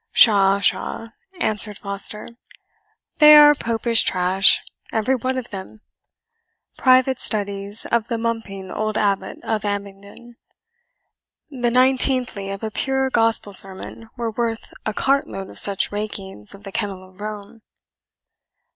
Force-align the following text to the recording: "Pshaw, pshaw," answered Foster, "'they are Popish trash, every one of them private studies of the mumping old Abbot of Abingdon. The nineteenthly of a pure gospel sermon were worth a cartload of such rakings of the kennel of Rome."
"Pshaw, 0.15 0.57
pshaw," 0.59 1.09
answered 1.39 1.77
Foster, 1.77 2.29
"'they 3.19 3.35
are 3.35 3.53
Popish 3.53 4.01
trash, 4.01 4.59
every 4.91 5.13
one 5.13 5.37
of 5.37 5.51
them 5.51 5.81
private 6.75 7.19
studies 7.19 7.85
of 7.85 8.07
the 8.07 8.17
mumping 8.17 8.71
old 8.71 8.97
Abbot 8.97 9.37
of 9.43 9.63
Abingdon. 9.63 10.37
The 11.51 11.69
nineteenthly 11.69 12.49
of 12.51 12.63
a 12.63 12.71
pure 12.71 13.11
gospel 13.11 13.53
sermon 13.53 14.09
were 14.17 14.31
worth 14.31 14.73
a 14.87 14.93
cartload 14.95 15.51
of 15.51 15.59
such 15.59 15.91
rakings 15.91 16.55
of 16.55 16.63
the 16.63 16.71
kennel 16.71 17.07
of 17.07 17.21
Rome." 17.21 17.61